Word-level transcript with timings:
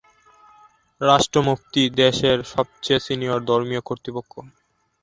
রাষ্ট্র 1.01 1.37
মুফতি 1.41 1.83
দেশের 1.97 2.37
সবচেয়ে 2.53 3.03
সিনিয়র 3.05 3.39
ধর্মীয় 3.49 3.81
কর্তৃপক্ষ। 3.81 4.33